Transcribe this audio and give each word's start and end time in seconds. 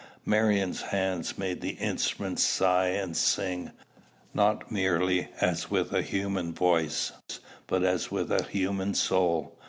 Marion's 0.25 0.81
hands 0.81 1.37
made 1.37 1.61
the 1.61 1.73
instrument 1.73 2.39
sigh 2.39 2.87
and 2.87 3.15
sing, 3.15 3.69
not 4.33 4.71
merely 4.71 5.29
as 5.39 5.69
with 5.69 5.93
a 5.93 6.01
human 6.01 6.53
voice, 6.55 7.11
but 7.67 7.83
as 7.83 8.09
with 8.09 8.31
a 8.31 8.41
human 8.45 8.95
soul. 8.95 9.55